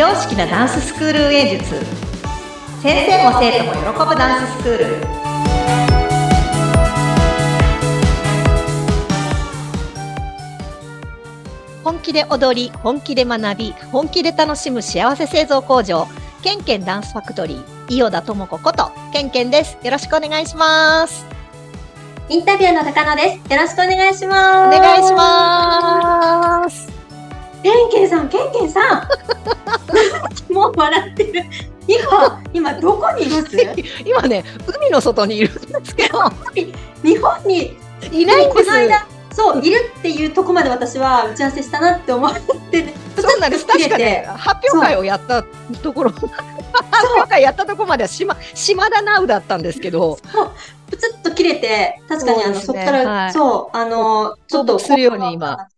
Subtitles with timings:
[0.00, 1.74] 常識なダンススクール運営術
[2.80, 4.86] 先生も生徒も喜ぶダンススクール
[11.84, 16.06] 本気で踊り本気で学び本気で楽しむ幸せ製造工場
[16.42, 21.26] ケンケンダンスファクトリー伊予田智子ことケンケンですよろしくお願いします
[22.30, 23.52] インタビューの高野です。
[23.52, 24.78] よろしくお願いします。
[24.78, 26.86] お願いします
[27.60, 29.39] ケンケンさん、ケンケンさん。
[30.80, 31.44] 笑ってる。
[31.86, 33.56] 今、今どこにいます？
[34.04, 36.18] 今ね海の外にいるんですけど。
[37.02, 37.76] 日本に
[38.12, 38.66] いないんです。
[38.66, 42.32] この間、そう、いるっていうとこまで私は打ち合わせしたなって思っ
[42.70, 43.66] て、ね、そうなんです。
[43.68, 45.42] 確かね、発表会をやった
[45.82, 46.26] ところ、発
[47.14, 50.18] 表会やったところまでは島、島田ナウだったんですけど、
[50.90, 52.82] プツッと切れて、確かにあの、そ,、ね。
[52.82, 53.32] っから、はい。
[53.32, 55.68] そう、あの、ちょっと、するように今。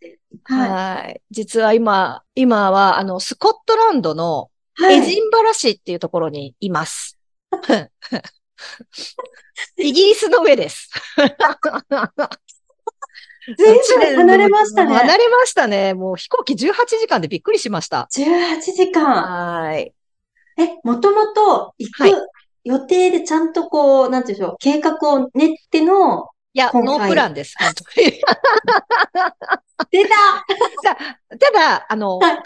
[0.44, 0.70] はい。
[0.70, 1.20] はい。
[1.30, 4.96] 実は今、今は、あの、スコットランドのはい。
[4.96, 7.18] エジンバラ市っていうところにいます。
[9.76, 10.90] イギリスの上です。
[13.56, 14.94] ずいぶん離れましたね。
[14.94, 15.94] 離れましたね。
[15.94, 18.08] もう飛行機18時間でびっくりしました。
[18.12, 19.04] 18時間。
[19.04, 19.92] はい。
[20.58, 22.26] え、もともと行はいく
[22.64, 27.54] 予定でちゃんとこう、なんていうんでしょう、計画を練っての、いや、ノープランです。
[29.90, 30.10] 出た
[31.38, 32.42] ただ、あの、はい海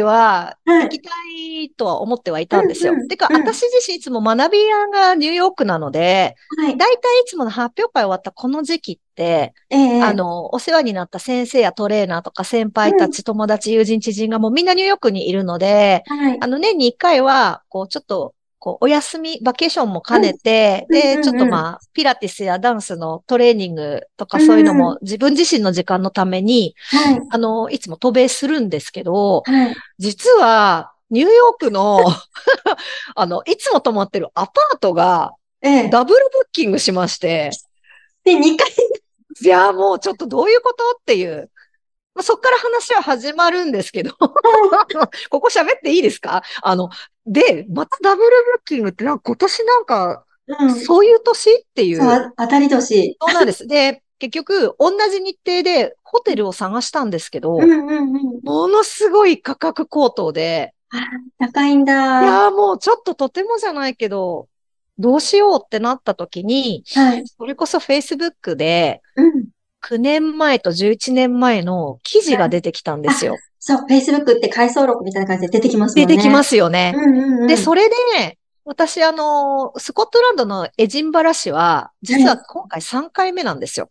[0.00, 0.82] 外ははい。
[0.84, 2.92] 行きたいとは思ってはいたんですよ。
[2.92, 6.76] うんうんてか、うん私自身いつも学び屋がニューヨークなので、はい。
[6.76, 16.38] だいたいいつもの発表会終わったこの時期って、ええあの、お世話になった先生やトレーナーとか先輩たち、友達、友人、知人がもうみんなニューヨークにいるので、はい。
[16.40, 27.20] あの、年に一回は、こう、ちょっと、こう、お休み、バケーションも兼ねて、で、うんうんうんちょっとまあ、ピラティスやダンスのトレーニングとかそういうのも自分自身の時間のために、はい。
[27.30, 29.76] あの、いつも渡米するんですけど、はい。
[29.98, 32.00] 実は、ニューヨークの、
[33.14, 37.50] あの、いつも泊まってるアパートがええダブルブッキングしまして、
[38.24, 38.68] で、2回、
[39.40, 41.50] いや、もうちょっとどういうことっていう。
[42.18, 44.10] まあ、そっから話は始まるんですけど、
[45.30, 46.42] ここ喋っていいですか？
[46.62, 46.90] あの、
[47.24, 50.70] で、またダブルブッキングってなんか今年なんか、うん。
[50.72, 51.98] そう、そういう年っていう。
[51.98, 53.16] そうあ当たり年。
[53.32, 53.68] なんです。
[53.68, 58.40] で、結局、同じ日程でホテルを探したんですけど、うんうんうん。
[58.42, 60.96] ものすごい価格高騰で、あ
[61.38, 61.92] 高いんいだ。
[61.94, 64.48] やーもうちょっととてもじゃないけど、
[64.98, 67.24] どうしようってなった時に、はい。
[67.28, 69.37] それこそ Facebook でうん。
[69.82, 73.36] 9年前と11年前の記事が出てきたんですよ。
[73.58, 76.06] そう、Facebook って回想録みたいな感じで出てきますもんね。。
[76.06, 76.94] 出てきますすよね。
[76.96, 77.46] うんうんうん。
[77.46, 83.90] で、それで、私あの、スコットランドのエジンバラ市は、実は今回3回目なんですよ。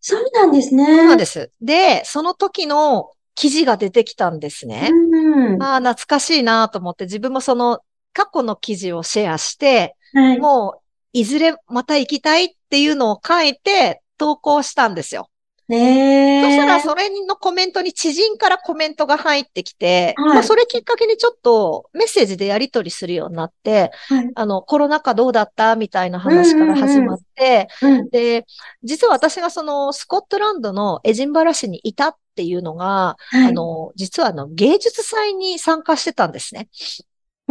[0.00, 0.84] そうなんですね。
[0.84, 1.50] そうなんです。
[1.60, 4.90] で、その時の記事が出てきたんですね。
[4.90, 5.62] うんうん。
[5.62, 7.80] ああ、懐かしいなと思って、自分もその
[8.12, 10.38] 過去の記事をシェアして、はい。
[10.38, 10.80] もう、
[11.12, 15.28] いずれまた行きたいっていうのを書いて投稿したんですよ。
[15.68, 16.42] ねえ。
[16.42, 24.30] そしたら、それのコメントに知人からコメントが入ってきて、はいまあ、それきっかけにちょっとメッセージでやり取りするようになって、はい。
[24.34, 28.10] あの、コロナ禍どうだったみたいな話から始まって、うん。
[28.10, 28.44] で、
[28.84, 33.46] 実は私がそのスコットランドのエジンバラ市にいたっていうのが、はい。
[33.48, 36.68] あの、実はあの、芸術祭に参加してたんですね。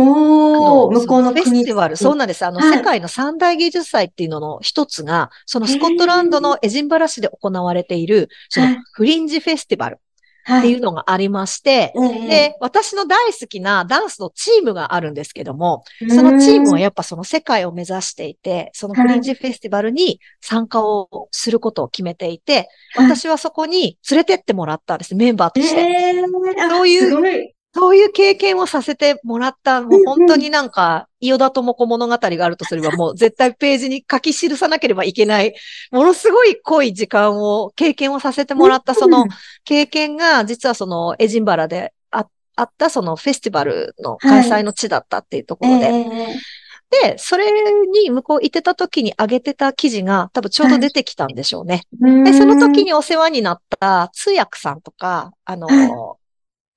[0.02, 1.62] おー、あの向こうのフェ国。
[1.62, 2.46] スティバル、そうなんです。
[2.46, 10.00] あの、はい世界の三大芸術祭っていうのの一つが、そのスコットランドのエジンバラ市で行われている、そのはいフリンジフェスティバル
[10.44, 10.60] はい。
[10.60, 25.82] っていうのがありまして、ええで、私の大好きなダンスのチームがあるんですけども、そのチームはやっぱその世界を目指していて、そのフリンジフェスティバルに参加をすることを決めていて、はい私はそこに連れてってもらったんです、メンバーとして。
[25.82, 26.24] ええ
[26.60, 27.54] あそういう。
[27.74, 35.54] そういう経験をさせてもらった、もう本当になんか、伊予田智子物語があるとすれば、もう絶対ページに書き記さなければいけない、
[35.92, 39.26] ものすごい濃い時間を、経験をさせてもらった、その
[39.64, 42.26] 経験が、実はそのエジンバラであ
[42.58, 47.14] あった、そのフェスティバルの開催の地だったっていうところで、ええ。
[47.14, 47.50] で、それ
[47.86, 51.84] に向こう行ってた時に上げてた記事が多分ちょうど出てきたんでしょうね。
[52.26, 56.21] で、その時にお世話になった通訳さんとか、あの、はい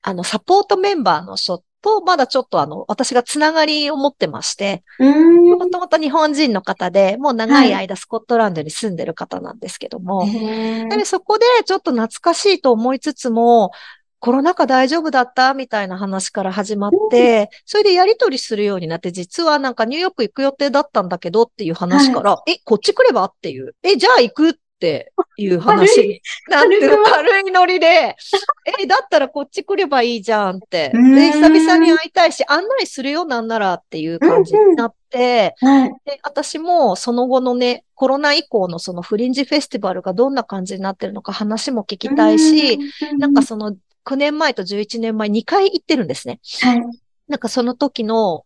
[0.06, 5.58] あの、サポートメンバーの人と、まだちょっとあの、私がつながりを持ってまして、うん。
[5.58, 13.70] もともと日本人の方で、もう長い間スコットランドに住んでる方なんですけども、ええでそこでちょっと懐かしいと思いつつも、
[14.20, 23.74] コロナ禍大丈夫だったみたいな話から始まって、それでやりとりするようになって、実はなんかニューヨーク行く予定だったんだけどっていう話から、え、こっち来ればっていう。
[23.82, 26.00] え、じゃあ行くってっていう話。
[26.00, 28.16] になってる軽いノリで、
[28.80, 30.90] え、だったらこっち来ればいいじゃんって。
[30.90, 35.94] で、久々に会いたいし、案内するよなんならっていう感じになって、はい。
[36.04, 42.78] で、私もその後のね、コロナ以降のそのフリンジフェスティバルがどんな感じになってるのか話も聞きたいし、
[43.12, 46.40] うん、なんかその9年前と11年前2回行ってるんですね。
[46.60, 46.82] はい。
[47.28, 48.44] なんかその時の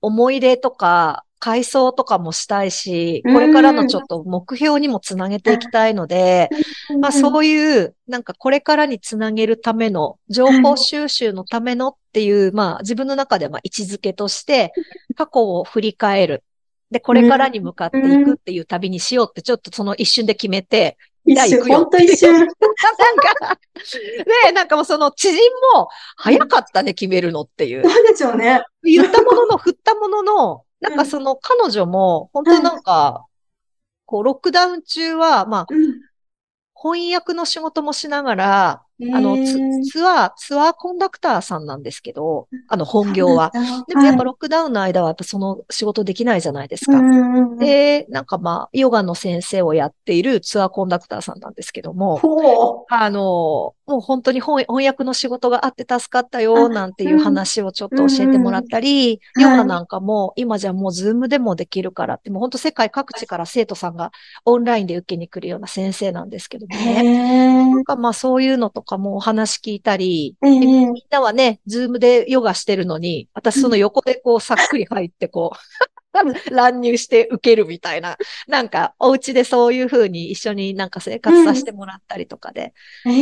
[0.00, 6.48] 思い出とか、回想とかもしたいし、うんこれからのちょっと目標にもつなげていきたいので、
[7.00, 14.72] まあそういう、なんかこれからにつなげるための、情報収集のためのっていう、まあ自分の中ではまあ位置づけとして、
[15.16, 16.44] 過去を振り返る。
[16.90, 22.32] で、これからに向かっていくっていう旅にしようってちょっとその一瞬で決めて、一瞬、ほんと一瞬。
[22.38, 23.58] なんか、
[24.46, 25.40] で、なんかもうその知人
[25.74, 27.82] も早かったね、決めるのっていう。
[27.82, 28.62] そうでしょうね。
[28.82, 33.26] 言ったものの、振ったものの、なんかその彼女も、本当なんか、
[34.04, 35.66] こう、ロックダウン中は、まあ、
[36.74, 38.82] 翻訳の仕事もしながら、
[39.12, 43.50] あの、ツツアー、ツアーコンダクターさんなんですけど、あの、本業は。
[43.88, 47.00] でもやっぱロックダウンの間はやっぱその仕事できないじゃないですか。
[47.58, 64.12] で、なんかまあ、ヨガの先生をやっているツアーコンダクターさんなんですけども、ほあの、もう本当に翻翻訳の仕事があって助かったよ、なんていう話をちょっと教えてもらったり、うんヨガなんかも今じゃもう Zoom でもできるからって、もう本当世界各地から生徒さんが
[64.44, 67.64] オンラインで受けに来るような先生なんですけどもへね。
[67.64, 67.74] ー。
[67.74, 70.60] なんかまあそういうのとかもお話聞いたり、ええ。
[70.60, 75.58] でみんなはね、ズームでヨガしてるのに、私その横でこうさっくり入ってこう、
[76.54, 78.16] 乱入して受けるみたいな、
[78.46, 82.74] なんかお家でそういう風に一緒になんか生活させてもらったりとかで、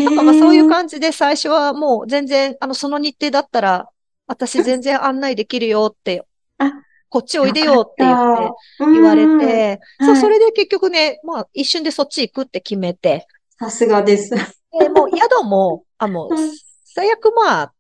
[0.05, 3.91] なんかまあそういう感じで最初はもう全然、あの、その日程だったら、
[4.27, 6.27] 私全然案内できるよって
[6.59, 6.73] あ、
[7.09, 8.57] こっちおいでよって言ってて
[8.91, 10.07] 言われて、うん。
[10.07, 10.23] そう、はい。
[10.23, 13.27] それで結局ね、まあ一瞬でそっち行くって決めて、
[13.59, 14.62] さすがです。
[14.79, 16.53] で、もう宿も、あ、もううん、
[16.85, 17.73] 最悪まあ、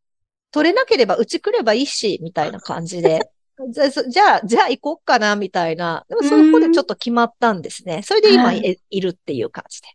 [0.51, 3.31] 取れなければうち来ればいいし、みたいな感じで。
[3.71, 6.05] じゃあ、そじゃあ、じゃあ行こうかな、みたいな。
[6.09, 8.03] でもそこでちょっと決まったんですね。
[8.03, 9.89] それで今はいいいるっていう感じで。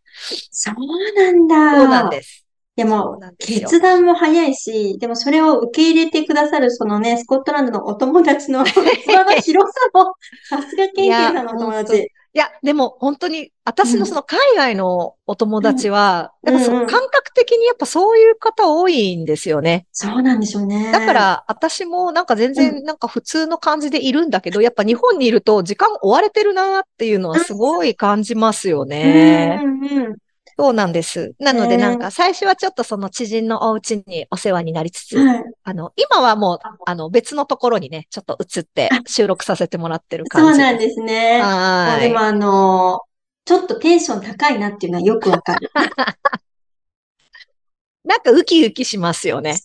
[0.52, 0.76] そう
[1.16, 1.80] なんだ。
[1.80, 2.47] そうなんです。
[2.78, 8.86] でも決断も早いし、でもそれを受け入れてくださる、そのね、スコットランドのお友達の、 その
[9.42, 10.14] 広さも、
[10.48, 12.12] さすがケンケンさんのお友達。
[12.34, 19.88] いや、でも本当に、私のその海外のお友達は、うんやっぱそうんうんの感覚的にやっぱそういう方多いんですよね。
[19.92, 20.92] そうなんでしょうね。
[20.92, 29.60] だから、私もなんか全う然なんか普通の感じでいるんだけど、やっぱ日本にいると時間追われてるなっていうのはすごい感じますようんね。
[29.64, 30.18] うんうん。
[30.59, 31.36] そうなんです。
[31.39, 35.44] なのでねなんか最初はちょっとその知人のお家にお世話になりつつ、はい。
[35.63, 40.59] あの、今はもう、あの、別のところにね、ちょっと移って 収録させてもらってるそ感じ。
[40.59, 41.42] うなんですね。
[41.42, 42.09] はーい。
[42.09, 43.01] でもあの
[43.45, 45.69] ちょっとテンション高いなっていうのはよくわかる。
[48.04, 49.57] なんかウキウキしますよね。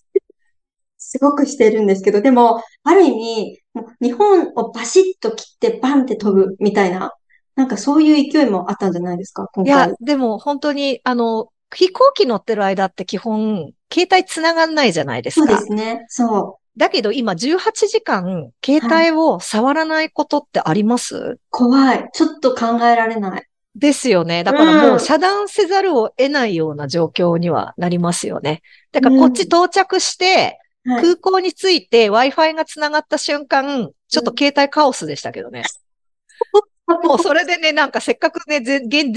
[0.98, 7.12] すごくしてるんですけど、でも、ある意味、もう日本をバシッと切ってバンって飛ぶみたいな、
[7.54, 15.60] なんかそういう勢いもあったんじゃないですか、今いや回。、でも本当に、あの、飛行機乗ってる間って基本、携帯繋がんないじゃないですそうでか。
[15.60, 16.04] すね。
[16.08, 21.40] そだけど今18時間、携帯を触らないことってあります、う。
[21.50, 22.08] 怖い。
[22.14, 23.46] ちょっと考えられない。
[23.74, 24.44] ですよね。
[24.44, 28.62] だからもううん遮断せざるを得ないような状況にはなりますよね。
[28.92, 31.02] だからこっち到着して、はい。
[31.02, 35.64] 空港に着いて Wi-Fi が繋がった瞬間、ちょっと携帯カオスでしたけどね。
[37.00, 39.12] もうそれでね、なんかせっかくね、ぜ現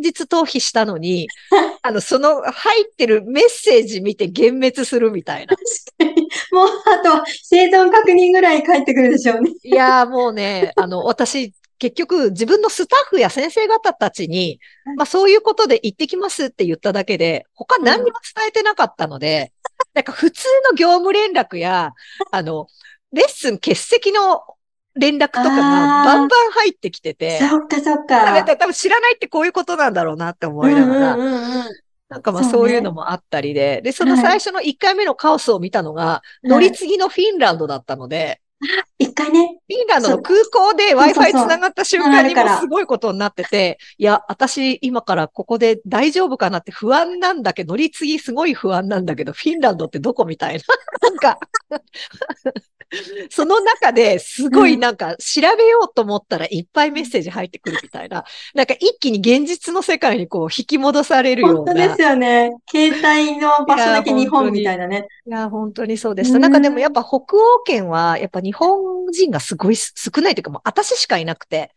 [0.00, 1.28] 実逃避したのに、
[1.82, 5.56] あの、その入ってるメッセージ見て幻滅するみたいな。
[5.56, 6.28] 確かに。
[6.52, 9.52] もう、あと、生存確認ぐらい返ってくるでしょうね。
[9.62, 14.60] いやーもうね、あの、私、結局自分のスタッフや先生方たちに、
[14.96, 19.52] まあそういうことで行ってきますって言っただけで、他何にも伝えてなかったので、
[19.92, 21.92] なんか普通の業務連絡や、
[22.30, 22.68] あの、
[23.12, 24.42] レッスン欠席の
[24.96, 28.44] 連絡とかがバンバン入ってきてて、そっかそっか。
[28.44, 31.64] 多分知らないってこういうことなんだろうなって思いながら、うんうんうんうん。
[32.08, 34.22] なんかまあそういうのもあったりで、で、そのはい。
[34.22, 38.40] 最初の1回目のカオスを見たのが、乗り継ぎのフィンランドだったので、
[38.98, 39.58] 一回ね。
[39.68, 50.62] フィンランドの空港で Wi-Fi そうつながった瞬間にもうすごいことになってて、いや、私今からここで大丈夫かなって不安なんだけど、乗り継ぎすごい不安なんだけど、フィンランドってどこみたいな。
[51.08, 51.38] なんか、
[53.30, 58.24] その中ですごいなんか調べようと思ったらいっぱいメッセージ入ってくるみたいな。
[58.54, 61.56] なんか一気に現実の世界にこう引き戻されるような。
[61.56, 62.52] 本当ですよね。
[62.70, 65.08] 携帯の場所だけ日本みたいなね。
[65.26, 66.36] いや、本当にそうでした。
[66.36, 69.92] うんなんかでもやっぱ北欧圏は、やっぱ日本人がすごい少
[70.22, 71.72] ないというか、もう私しかいなくて、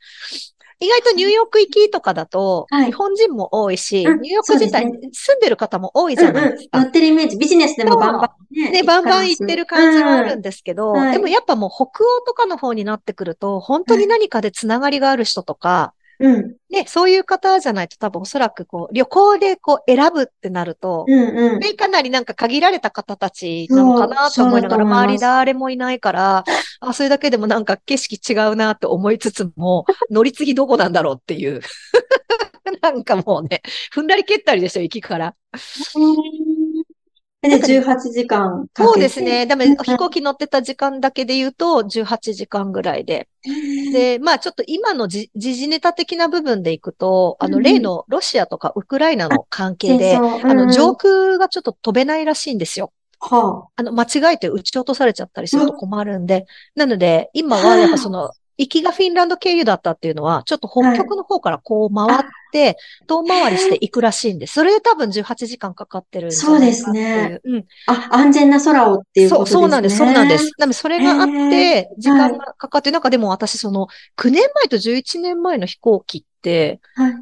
[0.79, 6.81] 意外とニューヨーク行きとかだと、はい日本人も多いし、うんニューヨーク自体住んでる方も多いじゃないですか。
[6.81, 7.37] 乗ってるイメージ。
[7.37, 8.71] ビジネスでもバンバンね。
[8.71, 16.55] ね、バンバン行ってる感じはあるんですけど、うんはいでもやっぱもう北欧とかの方になってくると、本当に何かでつながりがある人とか、うん。
[16.69, 21.59] ね、そういう方じゃないと多分おそらくこう、旅行でこう選ぶってなると、うんうん。
[21.59, 26.43] ね、かなりなんか限られた方たちなのかなと思いながら、周り誰もいないから、
[26.79, 31.61] あ、それだけでもなんか景色違うなって思いつつも、 乗り継ぎどこなんだろうっていう。
[32.81, 33.61] なんかもうね、
[33.93, 35.35] 踏んだり蹴ったりでしょ、行きから。
[37.49, 38.67] で、18時間。
[38.75, 39.45] そうですね。
[39.45, 39.75] でもうん。
[39.77, 43.27] 飛行機乗ってた時間だけで言うと、18時間ぐらいで。
[43.91, 50.19] で、まあちょっと今のじ時事ネタ的な部分でいくと、あの、例のロシアとかウクライナの関係で、あ
[50.53, 52.91] の、上空がちょっと飛べないらしいんですよ。
[53.19, 53.83] はあ。
[53.83, 64.53] の、間違えて撃ち落とされちゃったりすると困るんで、なので、今はやっぱその、行きがフィンランド経由だったっていうのは、ちょっと北極の方からこう回って、遠回りして行くらしいんです。
[64.53, 67.41] それで多分18時間かかってるんじゃないかっていう。
[67.43, 67.65] うん。
[67.87, 68.09] あ。
[68.11, 69.61] あ、安全な空をっていうそう、ことですね。
[69.61, 70.51] そうなんです、そうなんです。。
[70.57, 77.13] なので、それがあっへて、ー時間がかかって、なんかでも私、その、9年前と11年前の飛行機って、はい。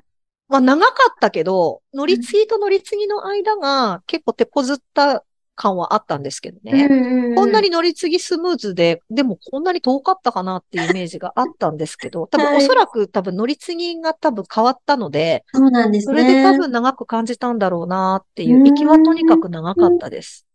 [0.48, 5.24] まあ長かったけど、乗り継ぎと乗り継ぎの間が結構手こずった
[5.56, 6.88] 感はあったんですけどね。
[7.36, 7.66] こんなに。
[7.66, 16.24] に乗り継ぎスムーズで、でもこんなに遠かったかなっていうイメージがあったんですけど、 多分はいおそらく多分乗り継ぎが多分変わったので、そうなんですそね。
[16.24, 20.46] れで多分長く感じたんだろうなっていうう、ん行きはとにかく長かったです。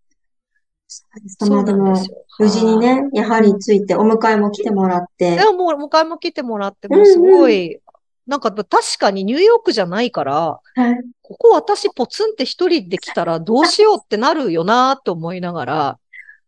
[0.93, 2.17] そうですまあでもなんです、よ。
[2.39, 5.45] 無事にはいね、やはりついて、お迎えも来てもらってで。
[5.45, 7.81] ももう、迎えも来てもらって、もうすごい、
[8.31, 8.65] なんか確
[8.99, 11.01] かにニューヨークじゃないから、はい。
[11.21, 15.99] ここ私ポツンって一人で来たらどうしようってなるよなと思いながら、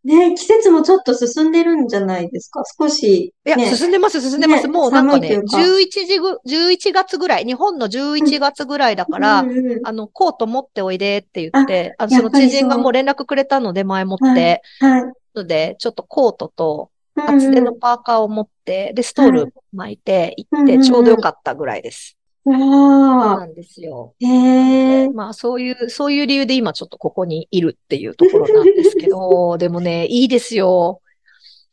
[0.05, 2.63] ね、季節もちょっと進んでるんじゃないですか？
[2.79, 3.33] 少し。
[3.45, 3.73] いや、ね。
[3.73, 4.67] 進んでます、進んでます。
[4.67, 15.03] ねもうなんかね、寒いという11時ぐ、11月ぐらい、日本の11月ぐらいだから、うんうんあの、コート持っておいでって言って、あの、その知人がもう連絡くれたので前もっはて、はい。
[15.35, 22.17] ので、ちょっとコートとうん厚手のパーカーを持って、で、ストール巻いて行って、ちょうどよかったぐらいです。
[22.45, 24.15] そうなんですよ。
[24.19, 25.09] へえ。
[25.09, 30.99] まあそういう、そういう理由で今ちょっとここにいるっていうところなんですけど、 でもね、いいですよ。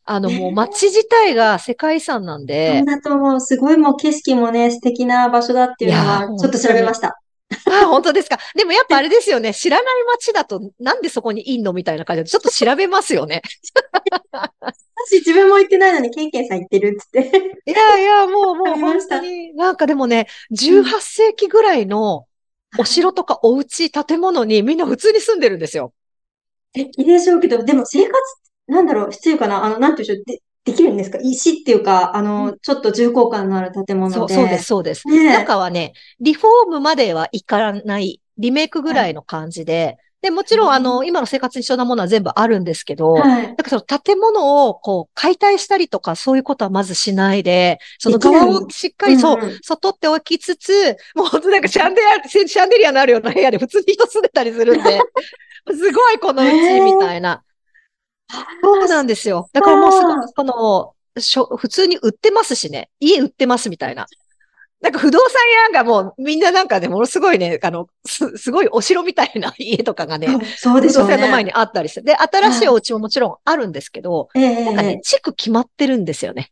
[0.04, 3.40] あのもう街自体が世界遺産なんそでう、だと思う。
[3.40, 7.20] すごいもう景色もね、素敵な場所だっていうのは、ーちょっと調べました。
[7.66, 8.38] あ、本当ですか。
[8.54, 13.42] でもやっぱあれですよね、知らない街だとなんでそこにいんのみたいな感じで、ちょっと調べますよね。
[15.06, 17.62] 私自分も行ってないのに、ケンケンさん行ってるっつって。
[17.66, 22.26] いやいや、もうもう本当に、なんかでもね、18世紀ぐらいの
[22.78, 25.92] お城とかお家、建物にみんな普通に住んでるんですよ。
[26.74, 28.14] 素敵でしょうけど、でも生活、
[28.68, 31.18] なんだろう、必要かなあの、なんていうんでしょう、で、できるんですか？
[31.22, 34.34] 石っていうか、あの、ちょっと重厚感のある建物そう、で。
[34.34, 35.08] そうです、そうです。
[35.08, 43.56] ねえ中はね、リフォームまではいかない、リメイクぐらいの感じで、で、もちろんあの、今の生活に必要なものは全部あるんですけど、はい。
[43.56, 55.00] だからその建物をこう解体したりとかそういうことはまずしないで、その側をしっかりそう、うんうんそう取っておきつつ、もう本当なんかシャンデリア、シャンデリアのあるような部屋で普通に人住んでたりするんで、
[55.72, 57.42] すごいこのうちみたいな。
[58.62, 59.48] そうなんですよ。
[59.52, 62.90] だからもうすごこの、しょ普通に売ってますしね。
[63.00, 64.06] 家売ってますみたいな。
[64.80, 65.28] なんか不動産
[65.72, 70.94] 屋がもうみんななんかね、ものすごいね、あの、す、すごいお城みたいな 家とかがね、そうでね。
[70.94, 72.00] 動産の前にあったりして。
[72.00, 76.50] で、新しいお家ももちろんあるんですけど、ええなんかね、地区決まってるんですよね。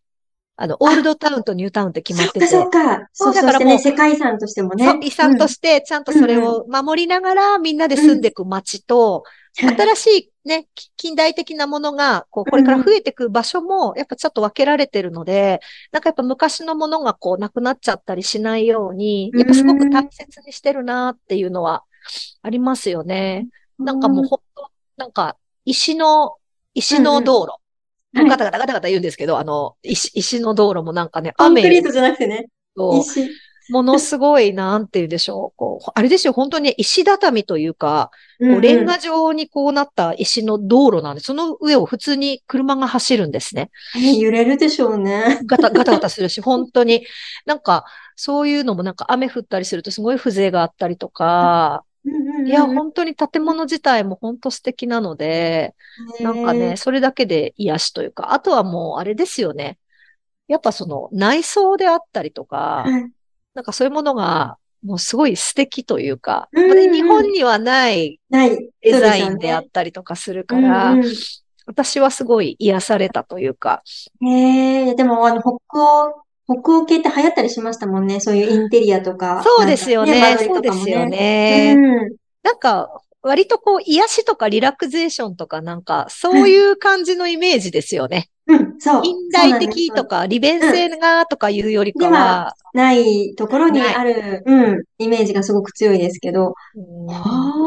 [0.60, 2.46] あの、オールドタウンとニュータウンって決まってて。
[2.48, 3.08] そっかそっか。
[3.12, 4.98] そそうう、だからもうね、世界遺産としてもね。
[5.02, 9.22] 遺産としして、ちゃんとそれを守りながら、みんなで住んでいく街と、
[9.54, 15.60] て新しいね、き近代的なものが、こう、これから増えていく場所も、やっぱちょっと分けられてるので、
[15.92, 21.84] なんかやっぱ昔のものがこう、なくなっちゃったりしないように、やっぱすごく大切にしてるなっていうのは
[22.42, 23.46] ありますよね。
[23.78, 26.34] なんかもうほんと、なんか、石の、
[26.74, 27.67] 石の道路。
[28.14, 33.28] はいガタガタガタガタ言うんですけど、あの、石、石の道路もなんかね、コンクリ雨ートじゃなくてね、と、石。
[33.70, 35.56] ものすごい、なんて言うんでしょう。
[35.56, 38.10] こう、あれですよ、本当に石畳というか、
[38.40, 43.68] うんこうレンガ状にこうなった石の道路なんで、その上を普通に車が走るんですね。
[43.96, 45.40] え揺れるでしょうね。
[45.44, 47.04] ガタガタガタするし、本当に。
[47.46, 47.84] なんか、
[48.14, 51.84] そういうのもなんか雨降ったりするとすごい風情があったりとか、
[52.46, 55.74] いや、本当に建物自体も本当素敵なので、
[56.20, 59.78] なんかね、それだけで癒しというか、あとはもうあれですよね。
[60.46, 63.10] やっぱその内装であったりとか、はい。
[63.54, 68.20] なんかそういうものが、もうすごい素敵というか、うんうん日本にはない。
[68.30, 71.04] デザインであったりとかするすよねから、うん
[71.68, 73.82] 私はすごい癒されたというか、
[74.22, 78.20] うんへえ、でも、あの、北欧、北欧系って流行ったりしましたもんね。
[78.20, 79.42] そういうインテリアとか。
[79.44, 80.20] そうですよね。
[80.20, 81.74] なんかそうですよね。
[81.76, 82.16] うん。
[82.42, 88.30] なんか、割とこう、癒しとかリラクゼーションとかなんか、そういう感じのイメージですよね。
[88.46, 89.02] うん、そう。
[89.02, 96.54] 近代的とか、利便性がとかいうよりかは、ないところにある、うん、イメージがすごく強いですけど。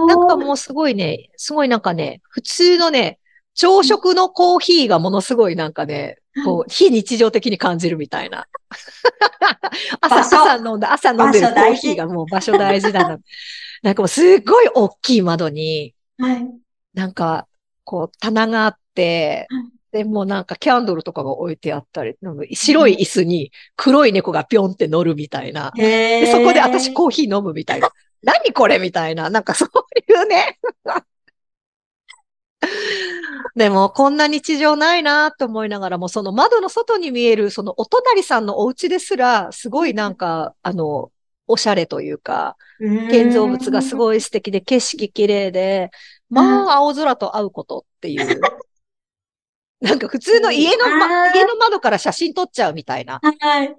[0.07, 3.19] なんかもうすごいね、すごいなんかね、普通のね、
[3.53, 8.47] 朝食のコーヒーがものすごいなんかね、 こう、非日常的に感じるみたいな。
[10.01, 13.19] 朝、朝飲んだ、朝飲んでるコーヒーがもう場所大事だな。
[13.83, 16.47] なんかもうすっごい大きい窓に、はい。
[16.93, 17.47] なんか、
[17.83, 22.15] こう、棚があってはい、で、もうなんかキャンドルとかが置いてあったり、
[22.53, 25.71] 白い椅子に黒い猫がぴょんって乗るみたいな。
[25.75, 27.89] でそこで私コーヒー飲むみたいな。
[28.23, 29.29] 何これみたいな。
[29.29, 29.69] なんかそう
[30.11, 30.59] いうね。
[33.56, 41.12] でも、こんな日常ないなと思いながらも、その窓の外に見える、そのお隣さんのお家ですら、すごいなんか、あの、
[41.48, 42.56] おしゃれというか、
[43.10, 43.98] 建造物がすい。
[43.98, 45.91] ごい素敵で、景色綺麗で、
[46.30, 48.20] まあ、青空と会うことっていう。
[49.82, 53.20] なんか普通の家の、ま家の窓から写真撮っちゃうみたいな。
[53.22, 53.75] はい。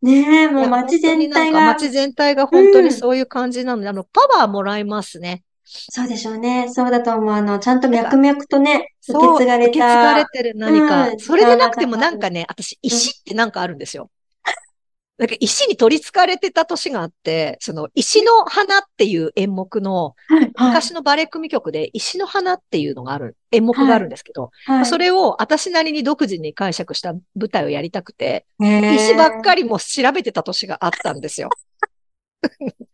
[0.00, 5.42] ねえ、もいうや街全体がか、街全体が本当にそういう感じなので、あの、パワーもらいますね。
[5.70, 6.68] そうでしょうね。
[6.70, 7.34] そうだと思う。
[7.34, 10.28] あの、ちゃんと脈々とね、受け継がれ受け継がれた。
[10.30, 11.10] てる何か。
[11.10, 14.10] うんそれでなくてもなんかね、私、石ってなんかあるんですよ。
[15.18, 20.52] なんか石に取り憑かれてた年があって、その石の花っていう演目の、はい、はい。
[20.68, 31.50] 昔のバレエ組曲で石の花っていうのがある、演目があるんですけど、はいそれを私なりに独自に解釈した舞台をやりたくて、石ばっかりも調べてた年があったんですよ。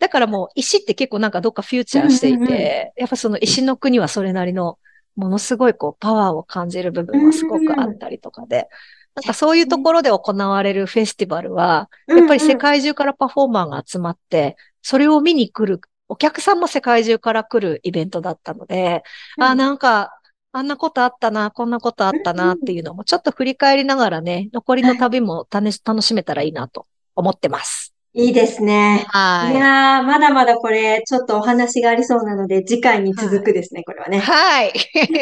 [0.00, 2.48] だからもう石って結構なんかどっかフューチャーしていうんうんうん。
[2.48, 4.78] て、やっぱその石の国はそれなりの
[5.16, 8.68] ものすごいこうパワーを感じる部分はすごくあったりとかで、
[9.14, 19.02] なんかそういうところで行われるフェスティバルは、やっぱり世界中からパフォーマーが集まって、それを見に来る、お客さんも世界中から来るイベントだったので、
[19.36, 19.44] うん。
[19.44, 20.12] あ、なんか、
[20.52, 25.70] あんなことあったな、こんなことあったなっていうのもちょっと振り返りながらね、残りの旅も楽
[26.02, 27.94] しめたらいいなと思ってます。
[28.12, 29.04] いいですね。
[29.04, 29.54] いはい。
[29.54, 34.18] やー、まだまだこれ、ちょっとお話がありそうなので、次回に続くですね、これはね。
[34.18, 34.72] はい。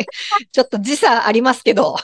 [0.51, 1.96] ちょっと時差ありますけど、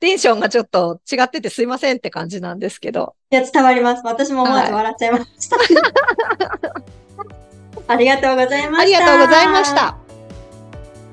[0.00, 3.14] テンションがちょっと違っててすいませんって感じなんですけど。
[3.30, 4.02] いや、伝わります。
[4.04, 5.58] 私も思わず笑っちゃいました。
[7.88, 8.80] ありがとうございました。
[8.80, 9.74] ありがとうございまし。
[9.74, 9.98] た。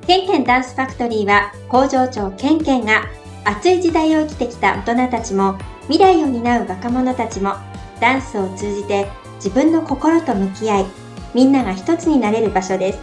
[0.07, 3.03] ケンケンダンスファクトリーは工場長ケンケンが
[3.43, 7.55] 熱い時代を生きてきた大人たちも未来を担う若者たちも
[8.03, 10.85] ダンスを通じて自分の心と向き合い
[11.33, 12.99] みんなが一つになれる場所です。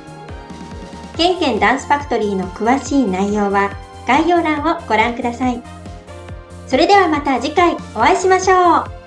[1.16, 3.70] ケンケンダンスファクトリーの詳しい内容は
[4.06, 5.62] 概要欄をご覧ください。
[6.66, 8.99] それではまた次回お会いしましょう